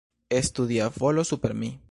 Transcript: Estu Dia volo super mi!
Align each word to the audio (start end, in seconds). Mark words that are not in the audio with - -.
Estu 0.37 0.65
Dia 0.71 0.89
volo 0.97 1.23
super 1.33 1.53
mi! 1.63 1.75